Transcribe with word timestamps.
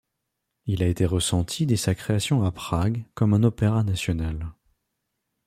Il 0.65 0.81
a 0.81 0.87
été 0.87 1.05
ressenti 1.05 1.67
dès 1.67 1.75
sa 1.75 1.93
création 1.93 2.43
à 2.43 2.51
Prague 2.51 3.03
comme 3.13 3.35
un 3.35 3.43
opéra 3.43 3.83
national. 3.83 4.51